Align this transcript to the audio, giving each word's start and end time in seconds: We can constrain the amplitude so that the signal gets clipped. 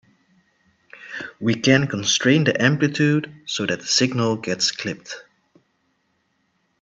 We 1.39 1.53
can 1.53 1.85
constrain 1.85 2.43
the 2.45 2.59
amplitude 2.59 3.31
so 3.45 3.67
that 3.67 3.81
the 3.81 3.85
signal 3.85 4.35
gets 4.37 4.71
clipped. 4.71 5.15